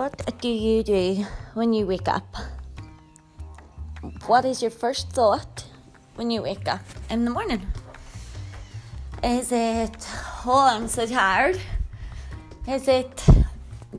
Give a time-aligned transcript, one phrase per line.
[0.00, 2.34] What do you do when you wake up?
[4.26, 5.66] What is your first thought
[6.14, 6.80] when you wake up
[7.10, 7.66] in the morning?
[9.22, 9.94] Is it,
[10.46, 11.60] oh, I'm so tired?
[12.66, 13.26] Is it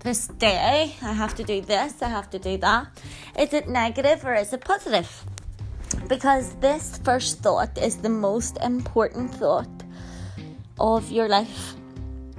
[0.00, 2.88] this day, I have to do this, I have to do that?
[3.38, 5.24] Is it negative or is it positive?
[6.08, 9.84] Because this first thought is the most important thought
[10.80, 11.74] of your life.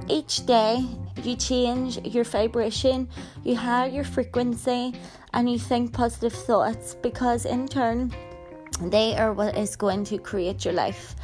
[0.10, 0.84] Each day,
[1.24, 3.08] you change your vibration,
[3.44, 4.94] you higher your frequency,
[5.34, 8.14] and you think positive thoughts because, in turn,
[8.82, 11.16] they are what is going to create your life.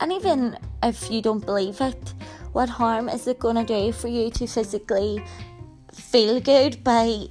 [0.00, 2.14] And even if you don't believe it,
[2.52, 5.22] what harm is it going to do for you to physically
[5.92, 7.26] feel good by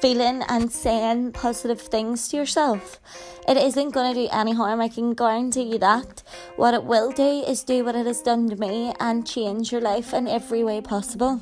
[0.00, 3.00] feeling and saying positive things to yourself?
[3.48, 6.22] It isn't going to do any harm, I can guarantee you that.
[6.56, 9.80] What it will do is do what it has done to me and change your
[9.80, 11.40] life in every way possible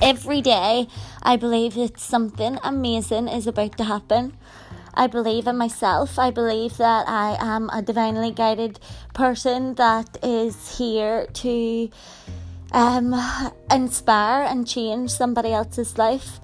[0.00, 0.88] every day
[1.22, 4.36] I believe that something amazing is about to happen.
[4.94, 6.18] I believe in myself.
[6.18, 8.78] I believe that I am a divinely guided
[9.12, 11.90] person that is here to
[12.72, 13.14] um,
[13.70, 16.40] inspire and change somebody else's life.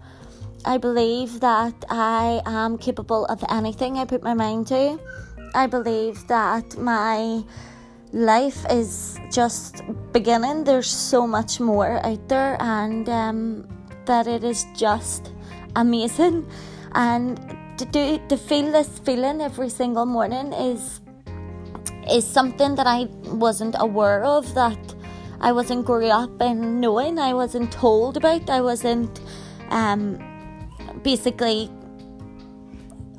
[0.64, 4.98] I believe that I am capable of anything I put my mind to.
[5.54, 7.42] I believe that my
[8.12, 10.64] life is just beginning.
[10.64, 13.68] There's so much more out there, and um,
[14.06, 15.32] that it is just
[15.76, 16.48] amazing.
[16.94, 17.38] And
[17.78, 21.00] to do to feel this feeling every single morning is
[22.10, 24.52] is something that I wasn't aware of.
[24.54, 24.78] That
[25.40, 27.18] I wasn't growing up and knowing.
[27.18, 28.50] I wasn't told about.
[28.50, 29.20] I wasn't
[29.70, 30.18] um,
[31.02, 31.70] basically.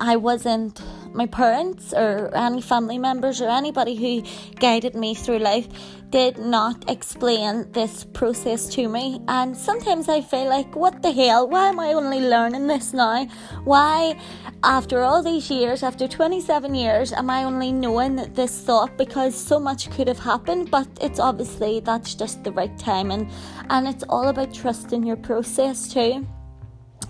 [0.00, 0.82] I wasn't
[1.14, 4.22] my parents or any family members or anybody who
[4.58, 5.68] guided me through life
[6.10, 9.20] did not explain this process to me.
[9.28, 11.48] And sometimes I feel like, what the hell?
[11.48, 13.26] Why am I only learning this now?
[13.64, 14.18] Why,
[14.62, 18.96] after all these years, after 27 years, am I only knowing this thought?
[18.98, 23.10] Because so much could have happened, but it's obviously that's just the right time.
[23.10, 23.30] And,
[23.70, 26.26] and it's all about trusting your process too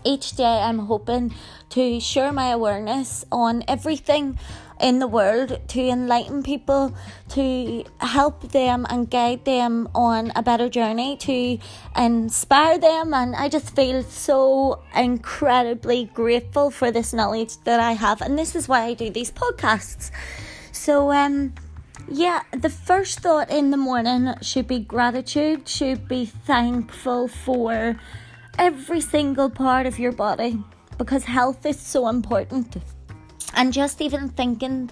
[0.04, 1.34] each day I'm hoping
[1.70, 4.38] to share my awareness on everything
[4.80, 6.94] in the world to enlighten people,
[7.28, 11.58] to help them and guide them on a better journey, to
[11.96, 13.14] inspire them.
[13.14, 18.20] And I just feel so incredibly grateful for this knowledge that I have.
[18.20, 20.10] And this is why I do these podcasts.
[20.72, 21.54] So, um,
[22.08, 28.00] yeah, the first thought in the morning should be gratitude, should be thankful for
[28.58, 30.62] every single part of your body
[30.98, 32.76] because health is so important.
[33.54, 34.90] And just even thinking,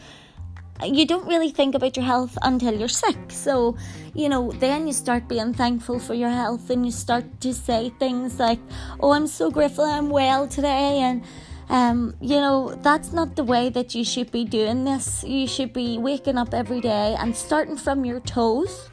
[0.85, 3.17] you don't really think about your health until you're sick.
[3.29, 3.77] So,
[4.15, 7.91] you know, then you start being thankful for your health and you start to say
[7.99, 8.59] things like,
[9.01, 11.01] Oh, I'm so grateful I'm well today.
[11.01, 11.23] And,
[11.69, 15.23] um, you know, that's not the way that you should be doing this.
[15.25, 18.91] You should be waking up every day and starting from your toes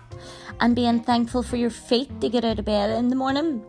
[0.59, 3.63] and being thankful for your feet to get out of bed in the morning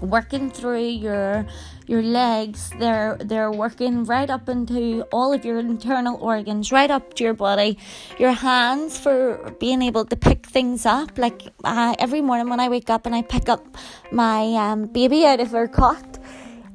[0.00, 1.46] working through your
[1.86, 2.70] your legs.
[2.78, 7.34] They're they're working right up into all of your internal organs right up to your
[7.34, 7.78] body.
[8.18, 11.18] Your hands for being able to pick things up.
[11.18, 13.64] Like uh, every morning when i wake up and i pick up
[14.12, 16.18] my um, baby out of her cot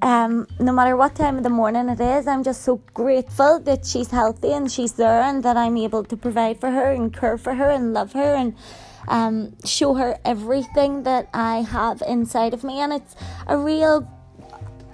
[0.02, 3.86] um, no matter what time of the morning it is, I'm just so grateful that
[3.86, 7.38] she's healthy and she's there and that I'm able to provide for her and care
[7.38, 8.56] for her and love her and
[9.10, 13.16] um, show her everything that I have inside of me, and it's
[13.48, 14.08] a real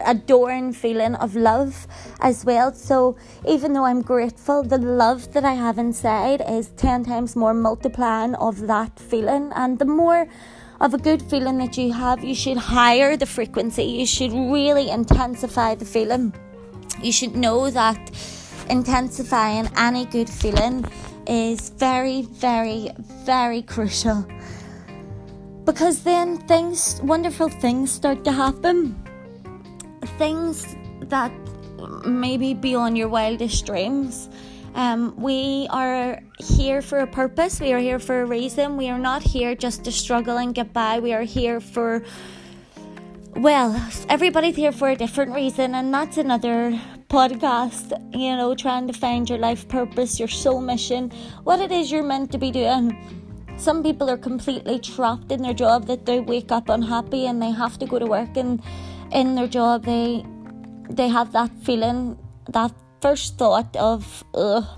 [0.06, 1.88] adoring feeling of love
[2.20, 2.74] as well.
[2.74, 3.18] So
[3.48, 8.36] even though I'm grateful, the love that I have inside is 10 times more multiplying
[8.36, 9.52] of that feeling.
[9.56, 10.28] And the more
[10.82, 13.84] of a good feeling that you have, you should higher the frequency.
[13.84, 16.34] You should really intensify the feeling.
[17.02, 18.12] You should know that
[18.70, 20.86] intensifying any good feeling
[21.28, 22.90] is very, very,
[23.26, 24.26] very crucial
[25.66, 28.96] because then things, wonderful things start to happen.
[30.18, 31.32] Things that
[32.06, 34.30] maybe beyond your wildest dreams.
[34.76, 37.60] Um, we are here for a purpose.
[37.60, 38.78] We are here for a reason.
[38.78, 41.00] We are not here just to struggle and get by.
[41.00, 42.04] We are here for,
[43.36, 43.74] well,
[44.10, 46.80] everybody's here for a different reason, and that's another
[47.16, 51.10] podcast, you know, trying to find your life purpose, your soul mission,
[51.46, 52.92] what it is you're meant to be doing.
[53.56, 57.52] Some people are completely trapped in their job that they wake up unhappy and they
[57.52, 58.62] have to go to work and
[59.14, 60.26] in their job they
[60.90, 62.18] they have that feeling
[62.50, 62.74] that
[63.06, 64.24] first thought of,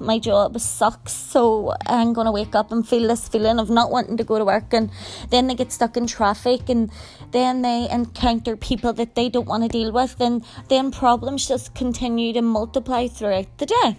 [0.02, 4.18] my job sucks, so I'm gonna wake up and feel this feeling of not wanting
[4.18, 4.92] to go to work, and
[5.30, 6.92] then they get stuck in traffic, and
[7.32, 11.74] then they encounter people that they don't want to deal with, and then problems just
[11.74, 13.96] continue to multiply throughout the day.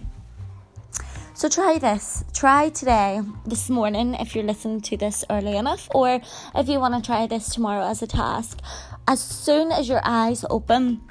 [1.33, 2.23] So try this.
[2.31, 6.21] Try today, this morning, if you're listening to this early enough, or
[6.53, 8.59] if you want to try this tomorrow as a task.
[9.07, 11.01] As soon as your eyes open,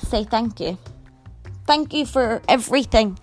[0.00, 0.76] say thank you.
[1.66, 3.18] Thank you for everything.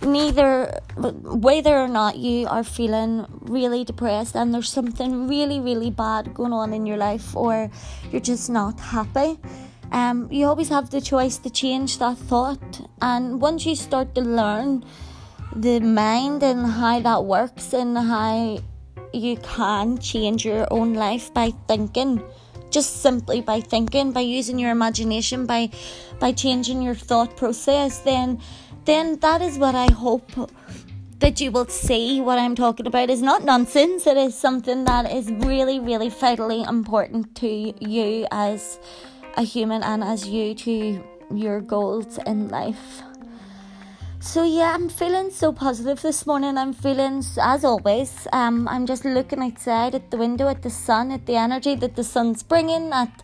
[0.00, 6.34] Neither, whether or not you are feeling really depressed and there's something really, really bad
[6.34, 7.70] going on in your life, or
[8.10, 9.38] you're just not happy.
[9.92, 14.22] Um, you always have the choice to change that thought, and once you start to
[14.22, 14.84] learn
[15.54, 18.58] the mind and how that works and how
[19.12, 22.22] you can change your own life by thinking
[22.72, 25.70] just simply by thinking by using your imagination by
[26.18, 28.40] by changing your thought process then
[28.84, 30.30] then that is what i hope
[31.22, 33.08] that you will see what i'm talking about.
[33.08, 34.08] Is not nonsense.
[34.08, 38.80] It is something that is really really vitally important to you as
[39.36, 41.02] a human and as you to
[41.32, 43.02] your goals in life
[44.22, 46.56] so yeah, I'm feeling so positive this morning.
[46.56, 51.10] I'm feeling, as always, um, I'm just looking outside at the window, at the sun,
[51.10, 53.22] at the energy that the sun's bringing, at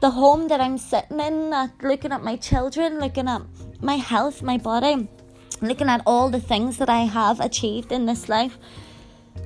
[0.00, 3.42] the home that I'm sitting in, at looking at my children, looking at
[3.80, 5.06] my health, my body,
[5.62, 8.58] looking at all the things that I have achieved in this life.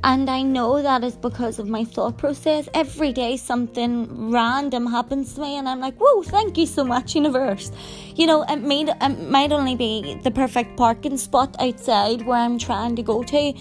[0.04, 2.68] And I know that is because of my thought process.
[2.74, 7.14] Every day something random happens to me, and I'm like, whoa, thank you so much,
[7.14, 7.72] universe.
[8.14, 12.58] You know, it, may, it might only be the perfect parking spot outside where I'm
[12.58, 13.54] trying to go to,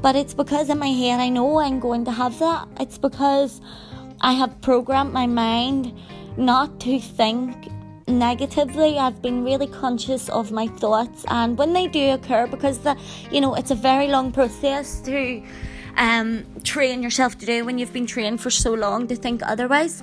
[0.00, 2.68] but it's because in my head I know I'm going to have that.
[2.78, 3.60] It's because
[4.20, 5.92] I have programmed my mind
[6.36, 7.68] not to think
[8.08, 12.96] negatively i've been really conscious of my thoughts and when they do occur because the
[13.30, 15.42] you know it's a very long process to
[15.98, 20.02] um, train yourself to do when you've been trained for so long to think otherwise.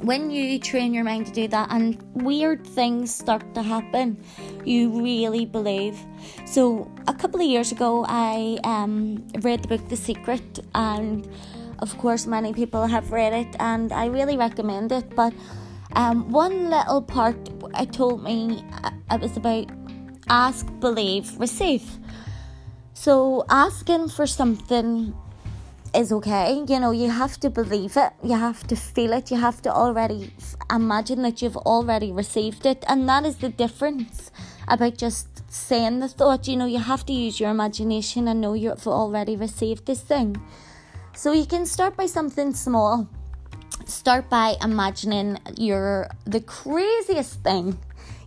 [0.00, 4.16] When you train your mind to do that and weird things start to happen,
[4.64, 5.98] you really believe.
[6.46, 11.28] So, a couple of years ago, I um, read the book The Secret, and
[11.80, 15.14] of course, many people have read it, and I really recommend it.
[15.14, 15.34] But
[15.92, 17.36] um, one little part
[17.78, 19.70] it told me uh, it was about
[20.28, 21.98] ask, believe, receive.
[22.94, 25.14] So asking for something
[25.94, 26.64] is okay.
[26.68, 29.72] You know, you have to believe it, you have to feel it, you have to
[29.72, 30.32] already
[30.70, 34.30] imagine that you've already received it, and that is the difference
[34.68, 36.46] about just saying the thought.
[36.46, 40.36] You know, you have to use your imagination and know you've already received this thing.
[41.14, 43.08] So you can start by something small.
[43.90, 47.78] Start by imagining your the craziest thing.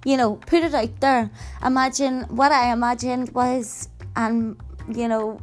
[0.06, 1.32] You know, put it out there.
[1.64, 4.58] Imagine what I imagined was and
[4.94, 5.40] you know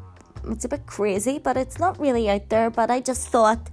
[0.49, 3.71] it's a bit crazy but it's not really out there but i just thought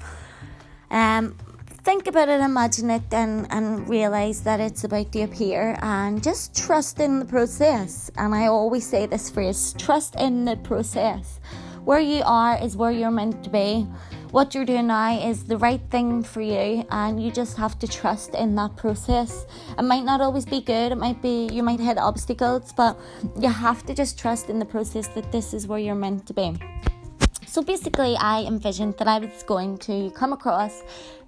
[0.92, 1.36] um
[1.84, 6.56] think about it imagine it and and realize that it's about to appear and just
[6.56, 11.40] trust in the process and i always say this phrase trust in the process
[11.86, 13.88] where you are is where you're meant to be
[14.32, 17.88] what you're doing now is the right thing for you and you just have to
[17.88, 19.46] trust in that process.
[19.78, 23.00] It might not always be good it might be you might hit obstacles but
[23.40, 26.34] you have to just trust in the process that this is where you're meant to
[26.34, 26.56] be.
[27.46, 30.84] So basically i envisioned that i was going to come across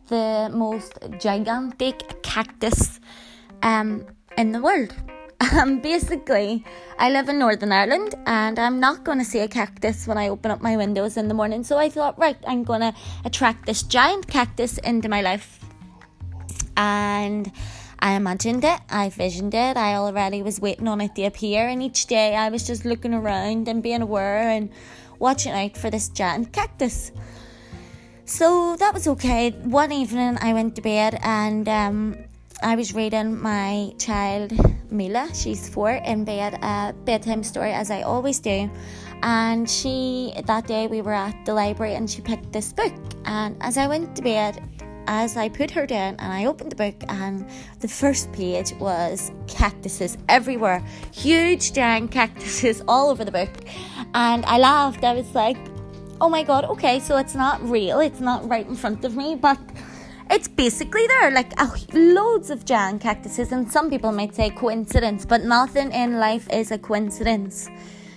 [0.08, 3.00] the most gigantic cactus
[3.64, 4.06] um,
[4.38, 4.94] in the world
[5.40, 6.66] um, basically,
[6.98, 10.30] I live in Northern Ireland and I'm not going to see a cactus when I
[10.30, 11.64] open up my windows in the morning.
[11.64, 12.94] So I thought, right, I'm going to
[13.26, 15.60] attract this giant cactus into my life.
[16.76, 17.52] And
[18.00, 21.68] I imagined it, I visioned it, I already was waiting on it to appear.
[21.68, 24.70] And each day I was just looking around and being aware and
[25.20, 27.12] watching out for this giant cactus.
[28.26, 29.52] So that was okay.
[29.52, 32.16] One evening I went to bed and um,
[32.62, 34.52] I was reading my child
[34.92, 38.70] Mila, she's four, in bed a bedtime story as I always do.
[39.24, 42.94] And she that day we were at the library and she picked this book.
[43.26, 44.62] And as I went to bed,
[45.08, 47.50] as I put her down and I opened the book and
[47.80, 50.84] the first page was cactuses everywhere.
[51.14, 53.50] Huge giant cactuses all over the book.
[54.14, 55.04] And I laughed.
[55.06, 55.58] I was like,
[56.22, 59.36] oh my god, okay, so it's not real, it's not right in front of me,
[59.36, 59.58] but
[60.30, 65.26] it's basically there, like oh, loads of giant cactuses, and some people might say coincidence,
[65.26, 67.70] but nothing in life is a coincidence.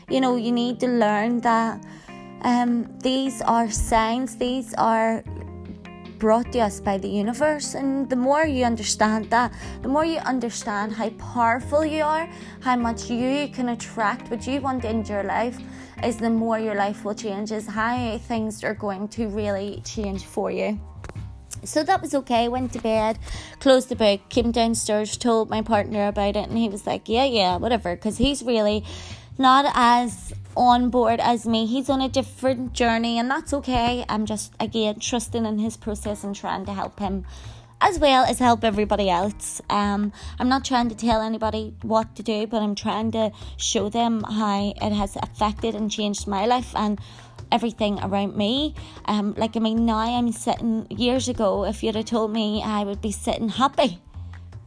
[0.09, 1.85] You know, you need to learn that
[2.43, 5.25] um, these are signs, these are
[6.19, 7.75] brought to us by the universe.
[7.75, 12.29] And the more you understand that, the more you understand how powerful you are,
[12.61, 15.59] how much you can attract what you want into your life,
[16.05, 20.27] is the more your life will change, is how things are going to really change
[20.27, 20.79] for you.
[21.65, 22.49] So that was okay.
[22.49, 23.19] Went to bed,
[23.61, 27.25] closed the book, came downstairs, told my partner about it, and he was like, Yeah,
[27.25, 27.95] yeah, whatever.
[27.95, 28.85] Because he's really
[29.39, 31.67] not as on board as me.
[31.67, 34.05] He's on a different journey, and that's okay.
[34.09, 37.25] I'm just, again, trusting in his process and trying to help him
[37.83, 39.61] as well as help everybody else.
[39.69, 43.89] Um, I'm not trying to tell anybody what to do, but I'm trying to show
[43.89, 47.01] them how it has affected and changed my life and
[47.53, 48.75] everything around me.
[49.05, 50.87] Um, like I mean, now I'm sitting.
[50.91, 54.01] Years ago, if you'd have told me, I would be sitting happy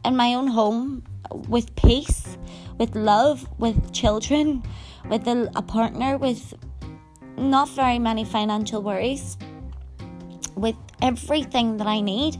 [0.04, 1.02] in my own home
[1.48, 2.38] with peace,
[2.78, 4.62] with love, with children,
[5.10, 6.54] with a, a partner, with
[7.36, 9.36] not very many financial worries,
[10.54, 12.38] with everything that I need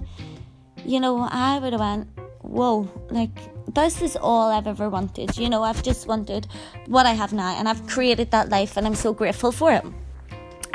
[0.86, 2.08] you know, I would have went,
[2.42, 3.36] whoa, like
[3.74, 5.36] this is all I've ever wanted.
[5.36, 6.46] You know, I've just wanted
[6.86, 9.84] what I have now, and I've created that life, and I'm so grateful for it.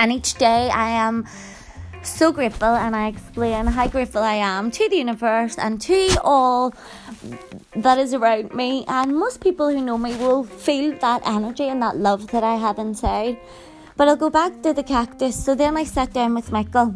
[0.02, 1.28] And each day I am
[2.02, 6.74] so grateful, and I explain how grateful I am to the universe and to all
[7.76, 8.84] that is around me.
[8.88, 12.56] And most people who know me will feel that energy and that love that I
[12.56, 13.38] have inside.
[13.96, 15.36] But I'll go back to the cactus.
[15.38, 16.96] So then I sat down with Michael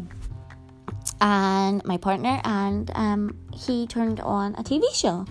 [1.20, 5.26] and my partner, and um, he turned on a TV show,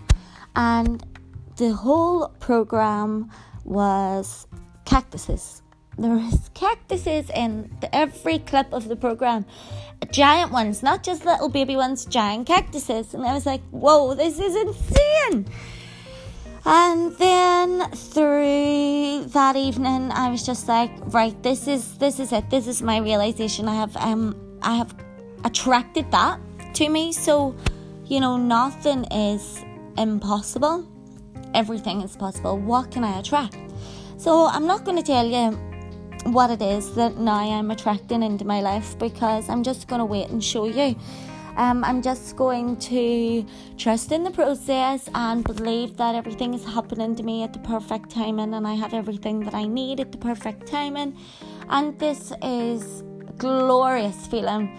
[0.55, 1.05] and
[1.57, 3.29] the whole program
[3.65, 4.47] was
[4.85, 5.61] cactuses.
[5.97, 9.45] There was cactuses in the, every clip of the program,
[10.11, 14.39] giant ones, not just little baby ones, giant cactuses, and I was like, "Whoa, this
[14.39, 15.45] is insane!"
[16.65, 22.49] And then through that evening, I was just like, right, this is this is it.
[22.49, 23.67] This is my realization.
[23.69, 24.95] I have um I have
[25.43, 26.39] attracted that
[26.73, 27.13] to me.
[27.13, 27.55] So,
[28.05, 29.63] you know, nothing is
[29.97, 30.85] impossible,
[31.53, 32.57] everything is possible.
[32.57, 33.57] What can I attract?
[34.17, 35.57] So, I'm not going to tell you
[36.25, 40.05] what it is that now I'm attracting into my life because I'm just going to
[40.05, 40.95] wait and show you.
[41.55, 43.45] Um, I'm just going to
[43.77, 48.09] trust in the process and believe that everything is happening to me at the perfect
[48.09, 51.17] timing and I have everything that I need at the perfect timing.
[51.69, 54.77] And this is a glorious feeling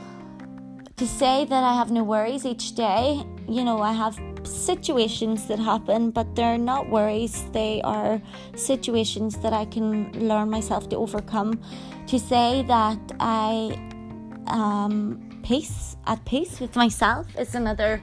[0.97, 5.59] to say that I have no worries each day, you know, I have situations that
[5.59, 8.21] happen, but they're not worries, they are
[8.55, 11.61] situations that I can learn myself to overcome.
[12.07, 13.77] To say that I
[14.47, 18.03] am peace at peace with myself is another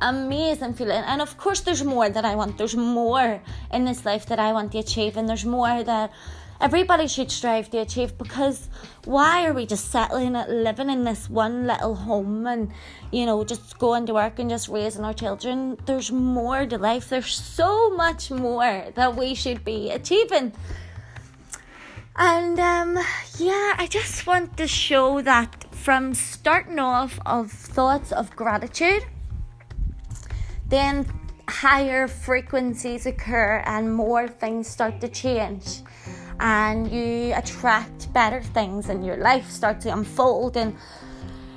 [0.00, 1.02] amazing feeling.
[1.06, 2.56] And of course there's more that I want.
[2.56, 3.42] There's more
[3.72, 6.12] in this life that I want to achieve and there's more that
[6.60, 8.68] everybody should strive to achieve because
[9.04, 12.72] why are we just settling at living in this one little home and
[13.12, 15.78] you know just going to work and just raising our children?
[15.86, 17.08] There's more to life.
[17.08, 20.52] There's so much more that we should be achieving.
[22.20, 22.98] And um,
[23.38, 29.04] yeah i just want to show that from starting off of thoughts of gratitude
[30.68, 31.06] then
[31.48, 35.82] higher frequencies occur and more things start to change
[36.40, 40.56] and you attract better things and your life starts to unfold.
[40.56, 40.76] And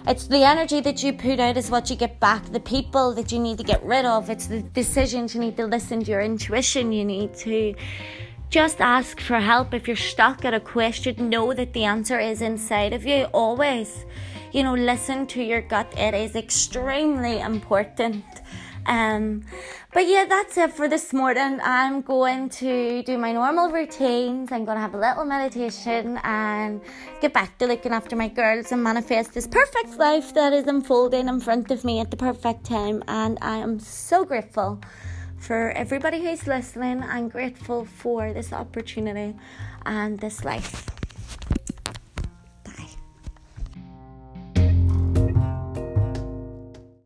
[0.08, 2.44] it's the energy that you put out is what you get back.
[2.52, 5.66] The people that you need to get rid of it's the decisions you need to
[5.66, 7.76] listen to your intuition you need to
[8.50, 9.74] just ask for help.
[9.74, 14.06] If you're stuck at a question know that the answer is inside of you always.
[14.52, 15.94] You know listen to your gut.
[15.98, 18.26] It is extremely important
[18.86, 19.44] um,
[19.94, 21.60] but yeah, that's it for this morning.
[21.64, 24.52] I'm going to do my normal routines.
[24.52, 26.82] I'm going to have a little meditation and
[27.22, 31.28] get back to looking after my girls and manifest this perfect life that is unfolding
[31.28, 33.04] in front of me at the perfect time.
[33.08, 34.82] And I am so grateful
[35.38, 37.04] for everybody who's listening.
[37.04, 39.36] I'm grateful for this opportunity
[39.86, 41.01] and this life.